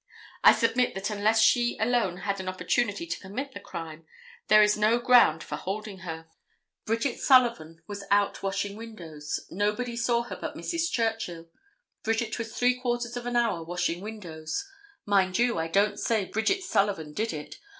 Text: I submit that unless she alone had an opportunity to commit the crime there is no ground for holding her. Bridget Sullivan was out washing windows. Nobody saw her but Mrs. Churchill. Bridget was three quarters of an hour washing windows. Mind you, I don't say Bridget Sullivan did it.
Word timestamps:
I 0.43 0.51
submit 0.51 0.95
that 0.95 1.11
unless 1.11 1.39
she 1.39 1.77
alone 1.77 2.21
had 2.25 2.39
an 2.39 2.49
opportunity 2.49 3.05
to 3.05 3.19
commit 3.19 3.51
the 3.53 3.59
crime 3.59 4.07
there 4.47 4.63
is 4.63 4.75
no 4.75 4.97
ground 4.97 5.43
for 5.43 5.57
holding 5.57 5.99
her. 5.99 6.25
Bridget 6.85 7.19
Sullivan 7.19 7.83
was 7.85 8.03
out 8.09 8.41
washing 8.41 8.75
windows. 8.75 9.39
Nobody 9.51 9.95
saw 9.95 10.23
her 10.23 10.35
but 10.35 10.55
Mrs. 10.57 10.89
Churchill. 10.91 11.49
Bridget 12.01 12.39
was 12.39 12.51
three 12.57 12.73
quarters 12.73 13.15
of 13.15 13.27
an 13.27 13.35
hour 13.35 13.63
washing 13.63 14.01
windows. 14.01 14.67
Mind 15.05 15.37
you, 15.37 15.59
I 15.59 15.67
don't 15.67 15.99
say 15.99 16.25
Bridget 16.25 16.63
Sullivan 16.63 17.13
did 17.13 17.31
it. 17.31 17.57